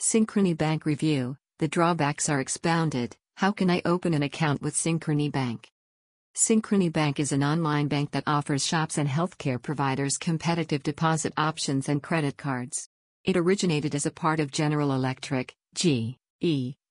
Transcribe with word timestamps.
Synchrony 0.00 0.56
Bank 0.56 0.86
Review 0.86 1.36
The 1.58 1.68
drawbacks 1.68 2.30
are 2.30 2.40
expounded. 2.40 3.16
How 3.36 3.52
can 3.52 3.68
I 3.68 3.82
open 3.84 4.14
an 4.14 4.22
account 4.22 4.62
with 4.62 4.74
Synchrony 4.74 5.30
Bank? 5.30 5.68
Synchrony 6.34 6.90
Bank 6.90 7.20
is 7.20 7.32
an 7.32 7.44
online 7.44 7.86
bank 7.86 8.12
that 8.12 8.24
offers 8.26 8.64
shops 8.64 8.96
and 8.96 9.06
healthcare 9.06 9.60
providers 9.60 10.16
competitive 10.16 10.82
deposit 10.82 11.34
options 11.36 11.90
and 11.90 12.02
credit 12.02 12.38
cards. 12.38 12.88
It 13.24 13.36
originated 13.36 13.94
as 13.94 14.06
a 14.06 14.10
part 14.10 14.40
of 14.40 14.50
General 14.50 14.94
Electric, 14.94 15.54
GE, 15.74 16.16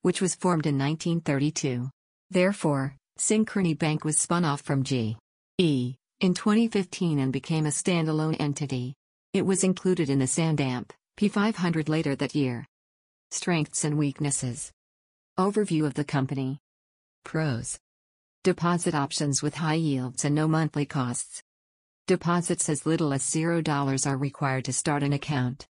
which 0.03 0.21
was 0.21 0.35
formed 0.35 0.67
in 0.67 0.77
1932. 0.77 1.89
Therefore, 2.29 2.95
Synchrony 3.17 3.75
Bank 3.75 4.05
was 4.05 4.19
spun 4.19 4.45
off 4.45 4.61
from 4.61 4.83
GE 4.83 5.17
in 5.57 5.97
2015 6.21 7.17
and 7.17 7.33
became 7.33 7.65
a 7.65 7.69
standalone 7.69 8.39
entity. 8.39 8.93
It 9.33 9.47
was 9.47 9.63
included 9.63 10.11
in 10.11 10.19
the 10.19 10.25
Sandamp 10.25 10.91
P500 11.19 11.89
later 11.89 12.15
that 12.15 12.35
year. 12.35 12.67
Strengths 13.31 13.83
and 13.83 13.95
weaknesses. 13.95 14.71
Overview 15.37 15.85
of 15.85 15.93
the 15.93 16.03
company. 16.03 16.57
Pros. 17.23 17.77
Deposit 18.43 18.95
options 18.95 19.43
with 19.43 19.53
high 19.53 19.75
yields 19.75 20.25
and 20.25 20.33
no 20.33 20.47
monthly 20.47 20.87
costs. 20.87 21.43
Deposits 22.07 22.67
as 22.69 22.87
little 22.87 23.13
as 23.13 23.21
$0 23.21 24.07
are 24.07 24.17
required 24.17 24.65
to 24.65 24.73
start 24.73 25.03
an 25.03 25.13
account. 25.13 25.67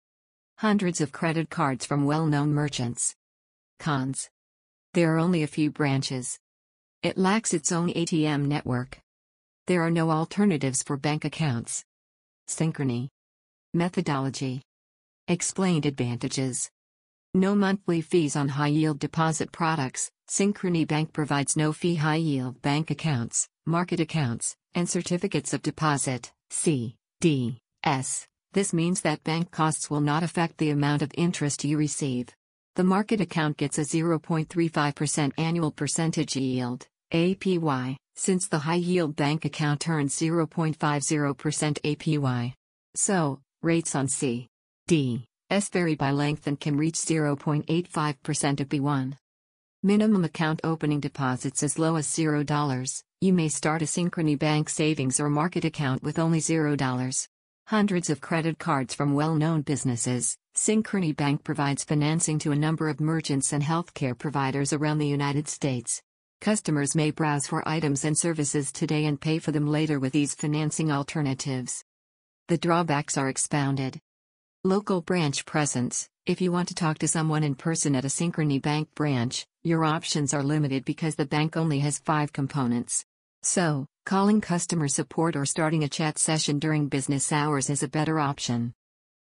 Hundreds 0.57 0.99
of 0.99 1.13
credit 1.13 1.49
cards 1.49 1.85
from 1.85 2.03
well 2.03 2.25
known 2.25 2.53
merchants. 2.53 3.15
Cons. 3.79 4.29
There 4.93 5.15
are 5.15 5.19
only 5.19 5.43
a 5.43 5.47
few 5.47 5.71
branches. 5.71 6.37
It 7.03 7.17
lacks 7.17 7.53
its 7.53 7.71
own 7.71 7.87
ATM 7.89 8.47
network. 8.47 8.99
There 9.67 9.81
are 9.81 9.91
no 9.91 10.11
alternatives 10.11 10.83
for 10.83 10.97
bank 10.97 11.23
accounts. 11.23 11.85
Synchrony. 12.49 13.07
Methodology. 13.73 14.61
Explained 15.29 15.85
advantages. 15.85 16.69
No 17.35 17.53
monthly 17.53 17.99
fees 17.99 18.37
on 18.37 18.47
high 18.47 18.67
yield 18.67 18.97
deposit 18.97 19.51
products. 19.51 20.09
Synchrony 20.29 20.87
Bank 20.87 21.11
provides 21.11 21.57
no 21.57 21.73
fee 21.73 21.95
high 21.95 22.15
yield 22.15 22.61
bank 22.61 22.91
accounts, 22.91 23.49
market 23.65 23.99
accounts, 23.99 24.55
and 24.73 24.87
certificates 24.87 25.53
of 25.53 25.61
deposit. 25.61 26.31
C. 26.49 26.95
D. 27.19 27.59
S. 27.83 28.25
This 28.53 28.71
means 28.71 29.01
that 29.01 29.25
bank 29.25 29.51
costs 29.51 29.89
will 29.89 29.99
not 29.99 30.23
affect 30.23 30.57
the 30.59 30.69
amount 30.69 31.01
of 31.01 31.11
interest 31.17 31.65
you 31.65 31.77
receive. 31.77 32.29
The 32.77 32.85
market 32.85 33.19
account 33.19 33.57
gets 33.57 33.79
a 33.79 33.81
0.35% 33.81 35.33
annual 35.37 35.71
percentage 35.71 36.37
yield, 36.37 36.87
APY, 37.11 37.97
since 38.15 38.47
the 38.47 38.59
high 38.59 38.75
yield 38.75 39.17
bank 39.17 39.43
account 39.43 39.89
earns 39.89 40.15
0.50% 40.15 40.77
APY. 41.83 42.53
So, 42.95 43.41
rates 43.61 43.93
on 43.93 44.07
C. 44.07 44.47
S 45.51 45.69
vary 45.69 45.93
by 45.93 46.09
length 46.09 46.47
and 46.47 46.59
can 46.59 46.75
reach 46.75 46.95
0.85% 46.95 48.59
of 48.59 48.67
B1. 48.67 49.15
Minimum 49.83 50.25
account 50.25 50.59
opening 50.63 50.99
deposits 50.99 51.61
as 51.61 51.77
low 51.77 51.97
as 51.97 52.07
$0. 52.07 53.03
You 53.21 53.31
may 53.31 53.49
start 53.49 53.83
a 53.83 53.85
Synchrony 53.85 54.39
Bank 54.39 54.69
savings 54.69 55.19
or 55.19 55.29
market 55.29 55.63
account 55.63 56.01
with 56.01 56.17
only 56.17 56.39
$0. 56.39 57.27
Hundreds 57.67 58.09
of 58.09 58.21
credit 58.21 58.57
cards 58.57 58.95
from 58.95 59.13
well 59.13 59.35
known 59.35 59.61
businesses. 59.61 60.35
Synchrony 60.55 61.15
Bank 61.15 61.43
provides 61.43 61.83
financing 61.83 62.39
to 62.39 62.51
a 62.51 62.55
number 62.55 62.89
of 62.89 62.99
merchants 62.99 63.53
and 63.53 63.61
healthcare 63.61 64.17
providers 64.17 64.73
around 64.73 64.97
the 64.97 65.07
United 65.07 65.47
States. 65.47 66.01
Customers 66.41 66.95
may 66.95 67.11
browse 67.11 67.45
for 67.45 67.67
items 67.67 68.03
and 68.03 68.17
services 68.17 68.71
today 68.71 69.05
and 69.05 69.21
pay 69.21 69.37
for 69.37 69.51
them 69.51 69.67
later 69.67 69.99
with 69.99 70.13
these 70.13 70.33
financing 70.33 70.91
alternatives. 70.91 71.83
The 72.47 72.57
drawbacks 72.57 73.15
are 73.15 73.29
expounded. 73.29 73.99
Local 74.65 75.01
branch 75.01 75.45
presence 75.45 76.09
If 76.25 76.41
you 76.41 76.51
want 76.51 76.69
to 76.69 76.73
talk 76.73 76.97
to 76.97 77.07
someone 77.07 77.43
in 77.43 77.53
person 77.53 77.95
at 77.95 78.03
a 78.03 78.07
Synchrony 78.07 78.59
Bank 78.59 78.89
branch, 78.95 79.45
your 79.63 79.85
options 79.85 80.33
are 80.33 80.41
limited 80.41 80.85
because 80.85 81.13
the 81.13 81.27
bank 81.27 81.55
only 81.55 81.77
has 81.81 81.99
five 81.99 82.33
components. 82.33 83.05
So, 83.43 83.85
calling 84.07 84.41
customer 84.41 84.87
support 84.87 85.35
or 85.35 85.45
starting 85.45 85.83
a 85.83 85.87
chat 85.87 86.17
session 86.17 86.57
during 86.57 86.87
business 86.87 87.31
hours 87.31 87.69
is 87.69 87.83
a 87.83 87.87
better 87.87 88.19
option. 88.19 88.73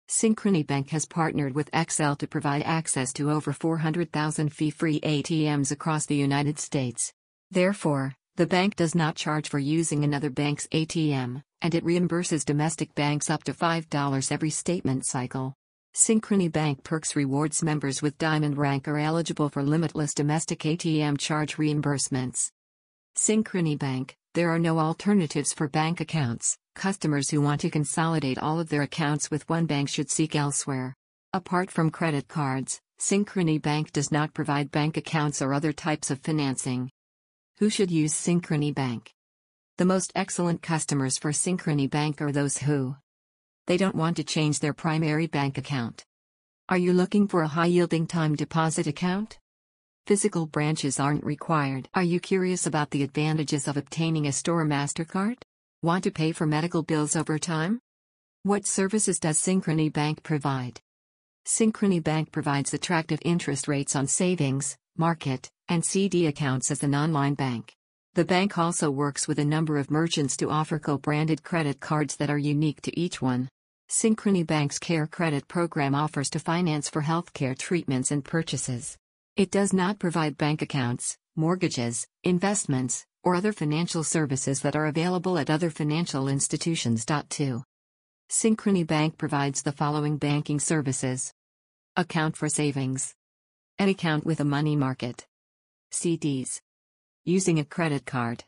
Synchrony 0.09 0.65
Bank 0.65 0.91
has 0.91 1.05
partnered 1.05 1.57
with 1.57 1.69
Accel 1.73 2.17
to 2.19 2.29
provide 2.29 2.63
access 2.63 3.13
to 3.15 3.33
over 3.33 3.53
400,000 3.53 4.53
fee 4.53 4.71
free 4.71 5.01
ATMs 5.01 5.73
across 5.73 6.07
the 6.07 6.15
United 6.15 6.61
States. 6.61 7.13
Therefore, 7.51 8.15
the 8.37 8.47
bank 8.47 8.75
does 8.75 8.97
not 8.97 9.15
charge 9.15 9.49
for 9.49 9.61
using 9.61 10.03
another 10.03 10.29
bank's 10.29 10.67
ATM, 10.69 11.43
and 11.63 11.75
it 11.75 11.85
reimburses 11.85 12.45
domestic 12.45 12.93
banks 12.97 13.31
up 13.31 13.45
to 13.45 13.53
$5 13.53 14.33
every 14.33 14.51
statement 14.51 15.07
cycle. 15.07 15.55
Synchrony 15.95 16.51
Bank 16.51 16.83
Perks 16.83 17.15
rewards 17.15 17.63
members 17.63 18.03
with 18.03 18.19
Diamond 18.19 18.59
rank 18.59 18.89
are 18.89 18.99
eligible 18.99 19.49
for 19.49 19.63
limitless 19.63 20.15
domestic 20.15 20.61
ATM 20.61 21.17
charge 21.17 21.57
reimbursements. 21.57 22.51
Synchrony 23.17 23.79
Bank, 23.79 24.17
there 24.35 24.51
are 24.51 24.59
no 24.59 24.81
alternatives 24.81 25.53
for 25.53 25.69
bank 25.69 26.01
accounts. 26.01 26.59
Customers 26.75 27.31
who 27.31 27.41
want 27.41 27.61
to 27.61 27.71
consolidate 27.71 28.39
all 28.39 28.59
of 28.59 28.69
their 28.69 28.83
accounts 28.83 29.31
with 29.31 29.49
one 29.49 29.67
bank 29.67 29.89
should 29.89 30.11
seek 30.11 30.35
elsewhere. 30.35 30.97
Apart 31.33 31.71
from 31.71 31.91
credit 31.91 32.27
cards, 32.27 32.81
Synchrony 32.99 33.63
Bank 33.63 33.93
does 33.93 34.11
not 34.11 34.35
provide 34.35 34.73
bank 34.73 34.97
accounts 34.97 35.41
or 35.41 35.55
other 35.55 35.73
types 35.73 36.11
of 36.11 36.19
financing. 36.19 36.91
Who 37.59 37.71
should 37.71 37.93
use 37.93 38.13
Synchrony 38.13 38.75
Bank? 38.75 39.15
The 39.79 39.85
most 39.85 40.11
excellent 40.17 40.61
customers 40.61 41.19
for 41.19 41.31
Synchrony 41.31 41.89
Bank 41.89 42.21
are 42.21 42.33
those 42.33 42.59
who 42.59 42.97
they 43.69 43.77
don't 43.77 43.95
want 43.95 44.17
to 44.17 44.25
change 44.25 44.59
their 44.59 44.75
primary 44.75 45.29
bank 45.29 45.57
account. 45.57 46.05
Are 46.69 46.77
you 46.77 46.93
looking 46.93 47.29
for 47.29 47.43
a 47.43 47.49
high 47.49 47.67
yielding 47.67 48.09
time 48.09 48.35
deposit 48.35 48.89
account? 48.89 49.39
Physical 50.05 50.47
branches 50.47 50.99
aren't 50.99 51.23
required. 51.23 51.89
Are 51.95 52.03
you 52.03 52.19
curious 52.19 52.67
about 52.67 52.91
the 52.91 53.05
advantages 53.05 53.69
of 53.69 53.77
obtaining 53.77 54.27
a 54.27 54.33
store 54.33 54.67
MasterCard? 54.67 55.37
Want 55.81 56.03
to 56.05 56.11
pay 56.11 56.33
for 56.33 56.47
medical 56.47 56.83
bills 56.83 57.15
over 57.15 57.39
time? 57.39 57.79
What 58.43 58.67
services 58.67 59.21
does 59.21 59.39
Synchrony 59.39 59.93
Bank 59.93 60.25
provide? 60.25 60.81
Synchrony 61.47 62.03
Bank 62.03 62.33
provides 62.33 62.75
attractive 62.75 63.21
interest 63.25 63.69
rates 63.69 63.95
on 63.95 64.09
savings, 64.09 64.77
market, 64.97 65.53
and 65.69 65.85
CD 65.85 66.27
accounts 66.27 66.71
as 66.71 66.83
an 66.83 66.95
online 66.95 67.35
bank. 67.35 67.75
The 68.15 68.25
bank 68.25 68.59
also 68.59 68.91
works 68.91 69.27
with 69.27 69.39
a 69.39 69.45
number 69.45 69.77
of 69.79 69.91
merchants 69.91 70.37
to 70.37 70.51
offer 70.51 70.79
co 70.79 70.99
branded 70.99 71.43
credit 71.43 71.81
cards 71.81 72.17
that 72.17 72.31
are 72.31 72.39
unique 72.39 72.81
to 72.83 72.99
each 72.99 73.21
one. 73.21 73.49
Synchrony 73.91 74.47
Bank's 74.47 74.79
Care 74.79 75.07
Credit 75.07 75.47
program 75.49 75.95
offers 75.95 76.31
to 76.31 76.39
finance 76.39 76.89
for 76.89 77.03
healthcare 77.03 77.57
treatments 77.59 78.11
and 78.11 78.25
purchases. 78.25 78.97
It 79.37 79.51
does 79.51 79.73
not 79.73 79.99
provide 79.99 80.39
bank 80.39 80.63
accounts, 80.63 81.19
mortgages, 81.37 82.07
investments, 82.23 83.05
or 83.25 83.35
other 83.35 83.53
financial 83.53 84.05
services 84.05 84.61
that 84.61 84.77
are 84.77 84.87
available 84.87 85.39
at 85.39 85.51
other 85.51 85.71
financial 85.71 86.29
institutions. 86.29 87.05
2. 87.05 87.63
Synchrony 88.31 88.87
Bank 88.87 89.19
provides 89.19 89.63
the 89.63 89.73
following 89.73 90.19
banking 90.19 90.61
services 90.61 91.33
Account 91.97 92.37
for 92.37 92.49
savings, 92.49 93.15
an 93.79 93.89
account 93.89 94.25
with 94.25 94.41
a 94.41 94.45
money 94.45 94.77
market, 94.77 95.27
CDs, 95.95 96.61
using 97.25 97.59
a 97.59 97.65
credit 97.65 98.05
card. 98.05 98.45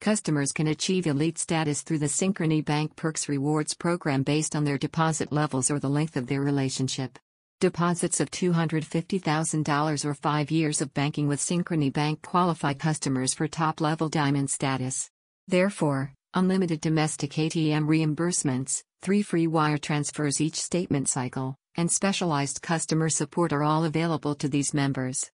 Customers 0.00 0.52
can 0.52 0.66
achieve 0.66 1.06
elite 1.06 1.38
status 1.38 1.82
through 1.82 2.00
the 2.00 2.06
Synchrony 2.06 2.64
Bank 2.64 2.96
Perks 2.96 3.28
Rewards 3.28 3.72
program 3.74 4.24
based 4.24 4.56
on 4.56 4.64
their 4.64 4.76
deposit 4.76 5.30
levels 5.30 5.70
or 5.70 5.78
the 5.78 5.88
length 5.88 6.16
of 6.16 6.26
their 6.26 6.40
relationship. 6.40 7.18
Deposits 7.60 8.18
of 8.18 8.28
$250,000 8.32 10.04
or 10.04 10.14
5 10.14 10.50
years 10.50 10.80
of 10.80 10.92
banking 10.92 11.28
with 11.28 11.38
Synchrony 11.38 11.92
Bank 11.92 12.20
qualify 12.20 12.74
customers 12.74 13.32
for 13.32 13.46
top 13.46 13.80
level 13.80 14.08
diamond 14.08 14.50
status. 14.50 15.08
Therefore, 15.46 16.12
unlimited 16.34 16.80
domestic 16.80 17.30
ATM 17.30 17.86
reimbursements, 17.86 18.82
3 19.02 19.22
free 19.22 19.46
wire 19.46 19.78
transfers 19.78 20.40
each 20.40 20.56
statement 20.56 21.08
cycle, 21.08 21.54
and 21.76 21.88
specialized 21.90 22.60
customer 22.60 23.08
support 23.08 23.52
are 23.52 23.62
all 23.62 23.84
available 23.84 24.34
to 24.34 24.48
these 24.48 24.74
members. 24.74 25.30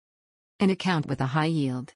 An 0.59 0.71
account 0.71 1.05
with 1.05 1.21
a 1.21 1.27
high 1.27 1.45
yield. 1.45 1.93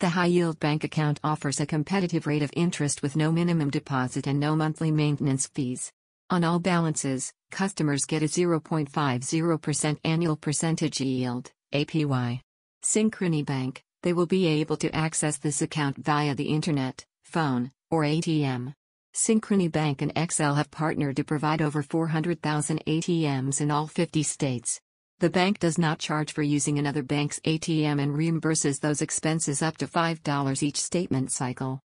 The 0.00 0.10
high 0.10 0.26
yield 0.26 0.60
bank 0.60 0.84
account 0.84 1.18
offers 1.24 1.60
a 1.60 1.66
competitive 1.66 2.26
rate 2.26 2.42
of 2.42 2.50
interest 2.54 3.00
with 3.00 3.16
no 3.16 3.32
minimum 3.32 3.70
deposit 3.70 4.26
and 4.26 4.38
no 4.38 4.54
monthly 4.54 4.90
maintenance 4.90 5.46
fees. 5.46 5.90
On 6.28 6.44
all 6.44 6.58
balances, 6.58 7.32
customers 7.50 8.04
get 8.04 8.22
a 8.22 8.26
0.50% 8.26 9.98
annual 10.04 10.36
percentage 10.36 11.00
yield, 11.00 11.50
APY. 11.72 12.42
Synchrony 12.84 13.46
Bank, 13.46 13.82
they 14.02 14.12
will 14.12 14.26
be 14.26 14.46
able 14.46 14.76
to 14.76 14.94
access 14.94 15.38
this 15.38 15.62
account 15.62 15.96
via 15.96 16.34
the 16.34 16.50
internet, 16.50 17.06
phone, 17.24 17.72
or 17.90 18.02
ATM. 18.02 18.74
Synchrony 19.14 19.72
Bank 19.72 20.02
and 20.02 20.14
Accel 20.14 20.56
have 20.56 20.70
partnered 20.70 21.16
to 21.16 21.24
provide 21.24 21.62
over 21.62 21.82
400,000 21.82 22.84
ATMs 22.84 23.62
in 23.62 23.70
all 23.70 23.86
50 23.86 24.22
states. 24.22 24.82
The 25.18 25.30
bank 25.30 25.60
does 25.60 25.78
not 25.78 25.98
charge 25.98 26.34
for 26.34 26.42
using 26.42 26.78
another 26.78 27.02
bank's 27.02 27.40
ATM 27.40 28.02
and 28.02 28.14
reimburses 28.14 28.80
those 28.80 29.00
expenses 29.00 29.62
up 29.62 29.78
to 29.78 29.86
$5 29.86 30.62
each 30.62 30.76
statement 30.76 31.32
cycle. 31.32 31.80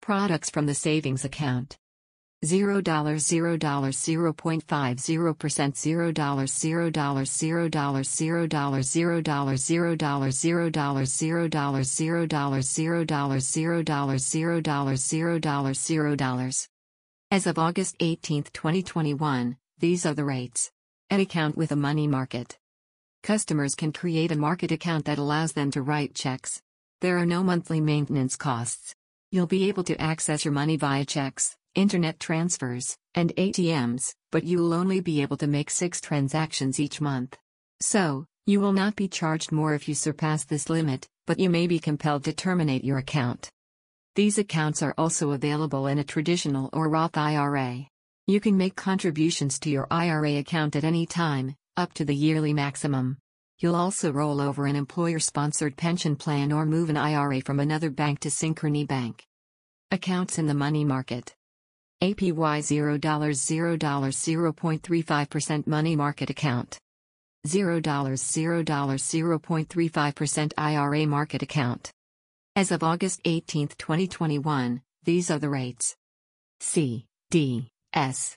Products 0.00 0.48
from 0.48 0.64
the 0.64 0.74
savings 0.74 1.26
account. 1.26 1.76
$0 2.42 2.82
$0 2.82 3.12
$0.50% 3.12 4.34
$0 4.96 5.32
$0 5.34 6.14
$0 6.14 6.90
$0 6.90 6.92
$0 6.92 7.70
$0 7.70 7.70
$0 8.40 9.20
$0 10.40 10.70
$0 15.10 15.42
$0 15.44 16.16
$0 16.18 16.68
As 17.30 17.46
of 17.46 17.58
August 17.58 17.96
18, 18.00 18.44
2021, 18.44 19.56
these 19.78 20.06
are 20.06 20.14
the 20.14 20.24
rates. 20.24 20.70
An 21.10 21.20
account 21.20 21.58
with 21.58 21.70
a 21.70 21.76
money 21.76 22.06
market. 22.06 22.58
Customers 23.22 23.74
can 23.74 23.92
create 23.92 24.32
a 24.32 24.36
market 24.36 24.72
account 24.72 25.04
that 25.04 25.18
allows 25.18 25.52
them 25.52 25.70
to 25.70 25.82
write 25.82 26.14
checks. 26.14 26.60
There 27.00 27.18
are 27.18 27.26
no 27.26 27.42
monthly 27.42 27.80
maintenance 27.80 28.36
costs. 28.36 28.94
You'll 29.30 29.46
be 29.46 29.68
able 29.68 29.84
to 29.84 30.00
access 30.00 30.44
your 30.44 30.52
money 30.52 30.76
via 30.76 31.04
checks 31.04 31.56
internet 31.74 32.20
transfers, 32.20 32.96
and 33.14 33.34
ATMs, 33.36 34.14
but 34.30 34.44
you 34.44 34.58
will 34.58 34.74
only 34.74 35.00
be 35.00 35.22
able 35.22 35.36
to 35.38 35.46
make 35.46 35.70
six 35.70 36.00
transactions 36.00 36.78
each 36.78 37.00
month. 37.00 37.36
So, 37.80 38.26
you 38.46 38.60
will 38.60 38.72
not 38.72 38.96
be 38.96 39.08
charged 39.08 39.52
more 39.52 39.74
if 39.74 39.88
you 39.88 39.94
surpass 39.94 40.44
this 40.44 40.68
limit, 40.68 41.08
but 41.26 41.38
you 41.38 41.48
may 41.48 41.66
be 41.66 41.78
compelled 41.78 42.24
to 42.24 42.32
terminate 42.32 42.84
your 42.84 42.98
account. 42.98 43.48
These 44.14 44.38
accounts 44.38 44.82
are 44.82 44.94
also 44.98 45.30
available 45.30 45.86
in 45.86 45.98
a 45.98 46.04
traditional 46.04 46.68
or 46.72 46.88
Roth 46.88 47.16
IRA. 47.16 47.86
You 48.26 48.40
can 48.40 48.56
make 48.56 48.76
contributions 48.76 49.58
to 49.60 49.70
your 49.70 49.86
IRA 49.90 50.36
account 50.36 50.76
at 50.76 50.84
any 50.84 51.06
time, 51.06 51.54
up 51.76 51.92
to 51.94 52.04
the 52.04 52.14
yearly 52.14 52.52
maximum. 52.52 53.16
You'll 53.58 53.76
also 53.76 54.12
roll 54.12 54.40
over 54.40 54.66
an 54.66 54.76
employer 54.76 55.18
sponsored 55.18 55.76
pension 55.76 56.16
plan 56.16 56.52
or 56.52 56.66
move 56.66 56.90
an 56.90 56.96
IRA 56.96 57.40
from 57.40 57.60
another 57.60 57.90
bank 57.90 58.20
to 58.20 58.28
Synchrony 58.28 58.86
Bank. 58.86 59.24
Accounts 59.90 60.38
in 60.38 60.46
the 60.46 60.54
money 60.54 60.84
market. 60.84 61.34
APY 62.02 62.34
$0 62.34 62.98
$0 62.98 63.78
0.35% 63.78 65.66
money 65.66 65.96
market 65.96 66.30
account. 66.30 66.78
$0 67.46 67.82
$0 67.82 68.64
0.35% 68.64 70.52
IRA 70.58 71.06
market 71.06 71.42
account. 71.42 71.90
As 72.54 72.70
of 72.70 72.82
August 72.82 73.20
18, 73.24 73.68
2021, 73.68 74.82
these 75.04 75.30
are 75.30 75.38
the 75.38 75.48
rates. 75.48 75.96
C, 76.60 77.06
D, 77.30 77.70
S. 77.94 78.36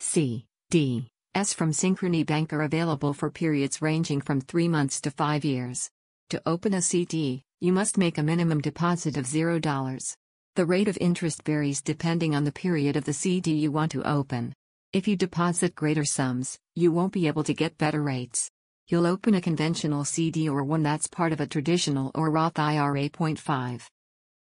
C, 0.00 0.46
D, 0.70 1.09
S 1.32 1.52
from 1.52 1.70
Synchrony 1.70 2.26
Bank 2.26 2.52
are 2.52 2.62
available 2.62 3.14
for 3.14 3.30
periods 3.30 3.80
ranging 3.80 4.20
from 4.20 4.40
3 4.40 4.66
months 4.66 5.00
to 5.02 5.12
5 5.12 5.44
years. 5.44 5.88
To 6.30 6.42
open 6.44 6.74
a 6.74 6.82
CD, 6.82 7.44
you 7.60 7.72
must 7.72 7.96
make 7.96 8.18
a 8.18 8.22
minimum 8.24 8.60
deposit 8.60 9.16
of 9.16 9.26
$0. 9.26 10.16
The 10.56 10.66
rate 10.66 10.88
of 10.88 10.98
interest 11.00 11.44
varies 11.44 11.82
depending 11.82 12.34
on 12.34 12.42
the 12.42 12.50
period 12.50 12.96
of 12.96 13.04
the 13.04 13.12
CD 13.12 13.52
you 13.52 13.70
want 13.70 13.92
to 13.92 14.02
open. 14.02 14.52
If 14.92 15.06
you 15.06 15.16
deposit 15.16 15.76
greater 15.76 16.04
sums, 16.04 16.58
you 16.74 16.90
won't 16.90 17.12
be 17.12 17.28
able 17.28 17.44
to 17.44 17.54
get 17.54 17.78
better 17.78 18.02
rates. 18.02 18.50
You'll 18.88 19.06
open 19.06 19.36
a 19.36 19.40
conventional 19.40 20.04
CD 20.04 20.48
or 20.48 20.64
one 20.64 20.82
that's 20.82 21.06
part 21.06 21.32
of 21.32 21.40
a 21.40 21.46
traditional 21.46 22.10
or 22.12 22.32
Roth 22.32 22.58
IRA. 22.58 23.08
5. 23.08 23.90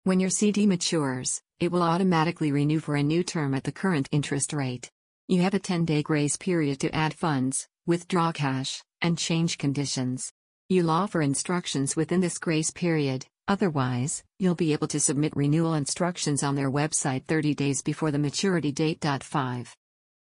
When 0.03 0.19
your 0.19 0.31
CD 0.31 0.65
matures, 0.65 1.43
it 1.59 1.71
will 1.71 1.83
automatically 1.83 2.51
renew 2.51 2.79
for 2.79 2.95
a 2.95 3.03
new 3.03 3.23
term 3.23 3.53
at 3.53 3.65
the 3.65 3.71
current 3.71 4.09
interest 4.11 4.51
rate. 4.51 4.89
You 5.31 5.41
have 5.41 5.55
a 5.55 5.59
10 5.59 5.85
day 5.85 6.03
grace 6.03 6.37
period 6.37 6.79
to 6.81 6.95
add 6.95 7.15
funds, 7.15 7.67
withdraw 7.87 8.31
cash, 8.31 8.83
and 9.01 9.17
change 9.17 9.57
conditions. 9.57 10.31
You'll 10.69 10.91
offer 10.91 11.23
instructions 11.23 11.95
within 11.95 12.21
this 12.21 12.37
grace 12.37 12.69
period, 12.69 13.25
Otherwise, 13.51 14.23
you'll 14.39 14.55
be 14.55 14.71
able 14.71 14.87
to 14.87 14.97
submit 14.97 15.35
renewal 15.35 15.73
instructions 15.73 16.41
on 16.41 16.55
their 16.55 16.71
website 16.71 17.25
30 17.25 17.53
days 17.53 17.81
before 17.81 18.09
the 18.09 18.17
maturity 18.17 18.71
date. 18.71 19.03
5. 19.03 19.75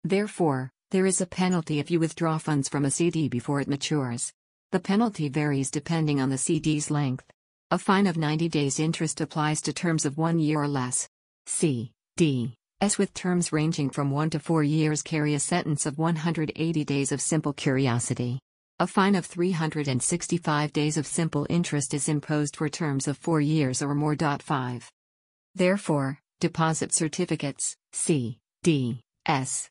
Therefore, 0.03 0.69
there 0.91 1.05
is 1.05 1.21
a 1.21 1.25
penalty 1.25 1.79
if 1.79 1.89
you 1.89 1.99
withdraw 1.99 2.37
funds 2.37 2.67
from 2.67 2.83
a 2.83 2.91
CD 2.91 3.29
before 3.29 3.61
it 3.61 3.69
matures. 3.69 4.33
The 4.73 4.81
penalty 4.81 5.29
varies 5.29 5.71
depending 5.71 6.19
on 6.19 6.29
the 6.29 6.37
CD's 6.37 6.91
length. 6.91 7.25
A 7.71 7.77
fine 7.77 8.05
of 8.05 8.17
90 8.17 8.49
days 8.49 8.81
interest 8.81 9.21
applies 9.21 9.61
to 9.61 9.71
terms 9.71 10.05
of 10.05 10.17
1 10.17 10.39
year 10.39 10.61
or 10.61 10.67
less. 10.67 11.07
C. 11.45 11.93
D. 12.17 12.55
S 12.85 12.99
with 12.99 13.15
terms 13.15 13.51
ranging 13.51 13.89
from 13.89 14.11
1 14.11 14.29
to 14.29 14.39
4 14.39 14.61
years 14.61 15.01
carry 15.01 15.33
a 15.33 15.39
sentence 15.39 15.87
of 15.87 15.97
180 15.97 16.85
days 16.85 17.11
of 17.11 17.19
simple 17.19 17.51
curiosity. 17.51 18.37
A 18.79 18.85
fine 18.85 19.15
of 19.15 19.25
365 19.25 20.71
days 20.71 20.95
of 20.95 21.07
simple 21.07 21.47
interest 21.49 21.95
is 21.95 22.07
imposed 22.07 22.55
for 22.55 22.69
terms 22.69 23.07
of 23.07 23.17
4 23.17 23.41
years 23.41 23.81
or 23.81 23.95
more. 23.95 24.15
5. 24.15 24.91
Therefore, 25.55 26.19
deposit 26.39 26.93
certificates, 26.93 27.75
C, 27.91 28.37
D, 28.61 29.01
S. 29.25 29.67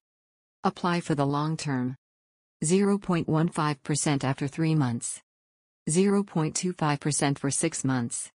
Apply 0.65 0.99
for 1.01 1.15
the 1.15 1.25
long 1.37 1.57
term. 1.57 1.95
0.15% 2.65 4.25
after 4.25 4.49
3 4.49 4.75
months. 4.75 5.21
0.25% 5.89 7.39
for 7.39 7.51
6 7.53 7.85
months. 7.85 8.33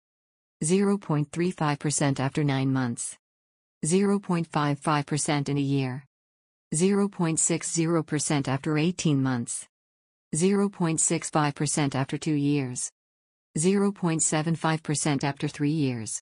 0.35% 0.63 2.19
after 2.21 2.45
9 2.45 2.71
months. 2.71 3.17
0.55% 3.85 5.49
in 5.49 5.57
a 5.57 5.61
year. 5.61 6.03
0.60% 6.73 8.47
after 8.47 8.77
18 8.77 9.23
months. 9.23 9.67
0.65% 10.35 11.95
after 11.95 12.17
2 12.17 12.33
years. 12.33 12.91
0.75% 13.57 15.23
after 15.23 15.47
3 15.47 15.71
years. 15.71 16.21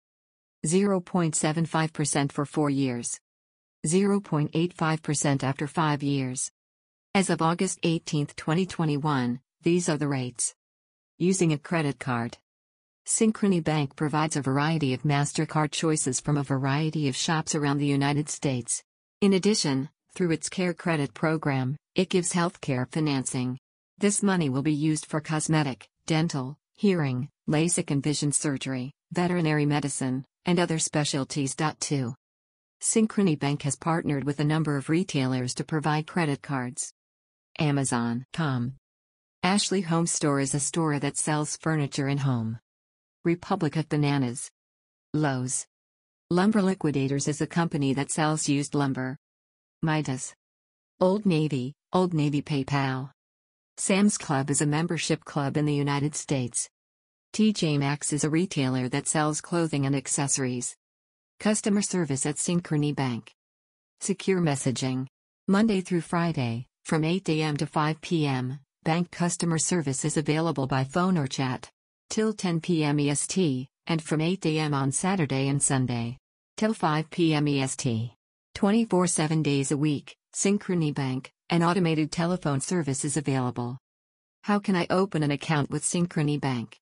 0.75% 0.66 2.32
for 2.32 2.46
4 2.46 2.70
years. 2.70 3.20
0.85% 3.86 5.44
after 5.44 5.68
5 5.68 6.04
years. 6.04 6.52
As 7.14 7.30
of 7.30 7.42
August 7.42 7.80
18, 7.84 8.28
2021, 8.28 9.40
these 9.64 9.90
are 9.90 9.98
the 9.98 10.08
rates. 10.08 10.54
Using 11.18 11.52
a 11.52 11.58
credit 11.58 12.00
card. 12.00 12.38
Synchrony 13.08 13.64
Bank 13.64 13.96
provides 13.96 14.36
a 14.36 14.42
variety 14.42 14.94
of 14.94 15.04
MasterCard 15.04 15.72
choices 15.72 16.20
from 16.20 16.36
a 16.36 16.44
variety 16.44 17.08
of 17.08 17.16
shops 17.16 17.56
around 17.56 17.78
the 17.78 17.86
United 17.86 18.28
States. 18.28 18.84
In 19.22 19.32
addition, 19.32 19.88
through 20.14 20.32
its 20.32 20.50
Care 20.50 20.74
Credit 20.74 21.14
program, 21.14 21.78
it 21.96 22.10
gives 22.10 22.34
healthcare 22.34 22.86
financing. 22.92 23.60
This 23.98 24.22
money 24.22 24.50
will 24.50 24.62
be 24.62 24.74
used 24.74 25.06
for 25.06 25.22
cosmetic, 25.22 25.88
dental, 26.06 26.58
hearing, 26.76 27.30
LASIK 27.48 27.92
and 27.92 28.04
vision 28.04 28.34
surgery, 28.34 28.92
veterinary 29.14 29.66
medicine, 29.66 30.26
and 30.46 30.60
other 30.60 30.78
specialties. 30.78 31.56
2. 31.56 32.14
Synchrony 32.82 33.40
Bank 33.40 33.62
has 33.62 33.78
partnered 33.78 34.26
with 34.26 34.42
a 34.42 34.44
number 34.44 34.76
of 34.76 34.90
retailers 34.90 35.56
to 35.56 35.64
provide 35.64 36.08
credit 36.08 36.42
cards. 36.42 36.92
Amazon.com. 37.58 38.74
Ashley 39.44 39.82
Home 39.82 40.08
Store 40.08 40.42
is 40.42 40.54
a 40.54 40.60
store 40.60 41.00
that 41.00 41.16
sells 41.16 41.56
furniture 41.56 42.08
and 42.08 42.20
home. 42.20 42.60
Republic 43.28 43.76
of 43.76 43.90
Bananas. 43.90 44.50
Lowe's. 45.14 45.68
Lumber 46.30 46.62
Liquidators 46.62 47.28
is 47.28 47.42
a 47.42 47.46
company 47.46 47.94
that 47.94 48.10
sells 48.10 48.48
used 48.48 48.74
lumber. 48.74 49.18
Midas. 49.82 50.34
Old 51.02 51.26
Navy, 51.26 51.74
Old 51.92 52.14
Navy 52.14 52.42
PayPal. 52.42 53.12
Sam's 53.76 54.18
Club 54.18 54.50
is 54.50 54.62
a 54.62 54.66
membership 54.66 55.26
club 55.26 55.58
in 55.58 55.66
the 55.66 55.74
United 55.74 56.16
States. 56.16 56.70
TJ 57.34 57.78
Maxx 57.78 58.14
is 58.14 58.24
a 58.24 58.30
retailer 58.30 58.88
that 58.88 59.10
sells 59.10 59.42
clothing 59.42 59.86
and 59.86 59.94
accessories. 59.94 60.78
Customer 61.42 61.82
service 61.82 62.26
at 62.26 62.38
Synchrony 62.38 62.96
Bank. 62.96 63.34
Secure 64.00 64.40
messaging. 64.40 65.06
Monday 65.50 65.82
through 65.82 66.00
Friday, 66.00 66.68
from 66.86 67.04
8 67.04 67.28
a.m. 67.28 67.58
to 67.58 67.66
5 67.68 68.00
p.m., 68.00 68.62
bank 68.84 69.12
customer 69.12 69.58
service 69.58 70.06
is 70.06 70.16
available 70.16 70.66
by 70.66 70.86
phone 70.86 71.18
or 71.18 71.28
chat. 71.28 71.70
Till 72.10 72.34
10 72.34 72.62
p.m. 72.62 73.00
EST, 73.00 73.68
and 73.86 74.02
from 74.02 74.22
8 74.22 74.46
a.m. 74.46 74.74
on 74.74 74.92
Saturday 74.92 75.50
and 75.50 75.62
Sunday. 75.62 76.18
Till 76.56 76.74
5 76.74 77.10
p.m. 77.10 77.48
EST. 77.48 78.12
24 78.56 79.08
7 79.08 79.44
days 79.44 79.72
a 79.72 79.78
week, 79.78 80.16
Synchrony 80.34 80.94
Bank, 80.94 81.32
an 81.50 81.62
automated 81.62 82.12
telephone 82.12 82.60
service 82.60 83.06
is 83.06 83.18
available. 83.18 83.78
How 84.44 84.58
can 84.58 84.76
I 84.76 84.88
open 84.90 85.22
an 85.22 85.32
account 85.32 85.70
with 85.70 85.84
Synchrony 85.84 86.40
Bank? 86.40 86.80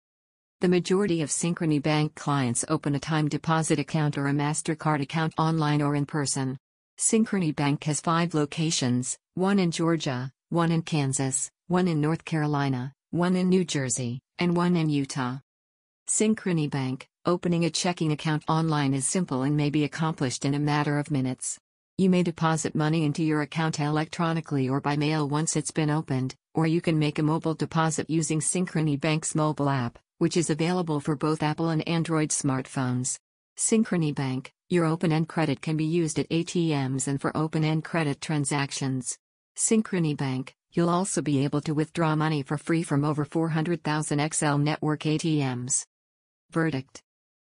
The 0.60 0.68
majority 0.68 1.22
of 1.22 1.30
Synchrony 1.30 1.82
Bank 1.82 2.14
clients 2.14 2.64
open 2.68 2.94
a 2.94 3.00
time 3.00 3.28
deposit 3.28 3.78
account 3.78 4.16
or 4.16 4.28
a 4.28 4.32
MasterCard 4.32 5.00
account 5.00 5.34
online 5.36 5.82
or 5.82 5.96
in 5.96 6.06
person. 6.06 6.58
Synchrony 6.98 7.56
Bank 7.56 7.82
has 7.84 8.00
five 8.00 8.34
locations 8.34 9.18
one 9.34 9.58
in 9.58 9.72
Georgia, 9.72 10.30
one 10.50 10.70
in 10.70 10.82
Kansas, 10.82 11.50
one 11.66 11.88
in 11.88 12.00
North 12.00 12.24
Carolina, 12.24 12.92
one 13.10 13.34
in 13.34 13.48
New 13.48 13.64
Jersey, 13.64 14.20
and 14.38 14.56
one 14.56 14.76
in 14.76 14.88
Utah. 14.88 15.38
Synchrony 16.08 16.68
Bank, 16.68 17.08
opening 17.24 17.64
a 17.64 17.70
checking 17.70 18.12
account 18.12 18.44
online 18.48 18.92
is 18.94 19.06
simple 19.06 19.42
and 19.42 19.56
may 19.56 19.70
be 19.70 19.84
accomplished 19.84 20.44
in 20.44 20.54
a 20.54 20.58
matter 20.58 20.98
of 20.98 21.10
minutes. 21.10 21.58
You 21.96 22.10
may 22.10 22.22
deposit 22.22 22.74
money 22.74 23.04
into 23.04 23.22
your 23.22 23.42
account 23.42 23.78
electronically 23.78 24.68
or 24.68 24.80
by 24.80 24.96
mail 24.96 25.28
once 25.28 25.56
it's 25.56 25.70
been 25.70 25.90
opened, 25.90 26.34
or 26.52 26.66
you 26.66 26.80
can 26.80 26.98
make 26.98 27.18
a 27.18 27.22
mobile 27.22 27.54
deposit 27.54 28.10
using 28.10 28.40
Synchrony 28.40 29.00
Bank's 29.00 29.34
mobile 29.34 29.70
app, 29.70 29.98
which 30.18 30.36
is 30.36 30.50
available 30.50 31.00
for 31.00 31.16
both 31.16 31.42
Apple 31.42 31.68
and 31.68 31.86
Android 31.88 32.30
smartphones. 32.30 33.18
Synchrony 33.56 34.12
Bank, 34.12 34.52
your 34.68 34.84
open-end 34.84 35.28
credit 35.28 35.62
can 35.62 35.76
be 35.76 35.84
used 35.84 36.18
at 36.18 36.28
ATMs 36.30 37.06
and 37.06 37.20
for 37.20 37.36
open-end 37.36 37.84
credit 37.84 38.20
transactions. 38.20 39.16
Synchrony 39.56 40.16
Bank, 40.16 40.56
you'll 40.74 40.90
also 40.90 41.22
be 41.22 41.44
able 41.44 41.60
to 41.62 41.72
withdraw 41.72 42.14
money 42.14 42.42
for 42.42 42.58
free 42.58 42.82
from 42.82 43.04
over 43.04 43.24
400,000 43.24 44.18
Accel 44.18 44.60
network 44.60 45.00
ATMs. 45.00 45.84
Verdict 46.50 47.00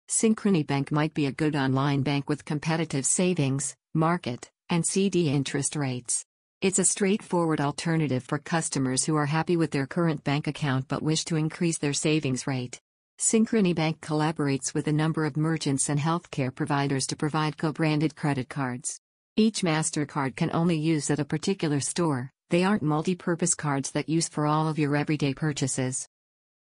Synchrony 0.08 0.64
Bank 0.64 0.92
might 0.92 1.14
be 1.14 1.26
a 1.26 1.32
good 1.32 1.56
online 1.56 2.02
bank 2.02 2.28
with 2.28 2.44
competitive 2.44 3.04
savings, 3.04 3.74
market, 3.94 4.50
and 4.68 4.86
CD 4.86 5.30
interest 5.30 5.74
rates. 5.74 6.24
It's 6.60 6.78
a 6.78 6.84
straightforward 6.84 7.60
alternative 7.60 8.22
for 8.22 8.38
customers 8.38 9.04
who 9.04 9.16
are 9.16 9.26
happy 9.26 9.56
with 9.56 9.72
their 9.72 9.86
current 9.86 10.22
bank 10.22 10.46
account 10.46 10.86
but 10.88 11.02
wish 11.02 11.24
to 11.24 11.36
increase 11.36 11.78
their 11.78 11.92
savings 11.92 12.46
rate. 12.46 12.80
Synchrony 13.18 13.74
Bank 13.74 14.00
collaborates 14.00 14.74
with 14.74 14.88
a 14.88 14.92
number 14.92 15.24
of 15.24 15.36
merchants 15.36 15.88
and 15.88 15.98
healthcare 15.98 16.54
providers 16.54 17.06
to 17.06 17.16
provide 17.16 17.56
co 17.56 17.72
branded 17.72 18.14
credit 18.14 18.48
cards. 18.48 19.00
Each 19.36 19.62
MasterCard 19.62 20.36
can 20.36 20.50
only 20.52 20.78
use 20.78 21.10
at 21.10 21.18
a 21.18 21.24
particular 21.24 21.80
store, 21.80 22.30
they 22.50 22.62
aren't 22.62 22.82
multi 22.82 23.14
purpose 23.14 23.54
cards 23.54 23.90
that 23.90 24.08
use 24.08 24.28
for 24.28 24.46
all 24.46 24.68
of 24.68 24.78
your 24.78 24.96
everyday 24.96 25.34
purchases. 25.34 26.08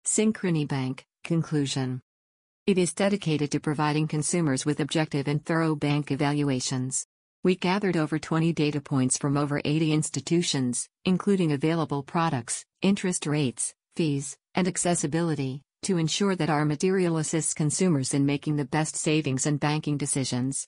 Synchrony 0.05 0.67
Bank, 0.67 1.05
Conclusion 1.24 2.01
It 2.67 2.77
is 2.77 2.93
dedicated 2.93 3.51
to 3.51 3.59
providing 3.59 4.07
consumers 4.07 4.65
with 4.65 4.81
objective 4.81 5.27
and 5.27 5.45
thorough 5.45 5.75
bank 5.75 6.12
evaluations. 6.12 7.05
We 7.43 7.55
gathered 7.55 7.95
over 7.95 8.19
20 8.19 8.51
data 8.51 8.81
points 8.81 9.17
from 9.17 9.38
over 9.38 9.62
80 9.63 9.93
institutions, 9.93 10.89
including 11.05 11.53
available 11.53 12.03
products, 12.03 12.65
interest 12.81 13.25
rates, 13.25 13.74
fees, 13.95 14.38
and 14.55 14.67
accessibility 14.67 15.62
to 15.83 15.98
ensure 15.98 16.36
that 16.36 16.50
our 16.50 16.65
material 16.65 17.17
assists 17.17 17.53
consumers 17.53 18.13
in 18.13 18.25
making 18.25 18.57
the 18.57 18.65
best 18.65 18.98
savings 18.98 19.45
and 19.45 19.62
banking 19.62 19.98
decisions. 19.98 20.57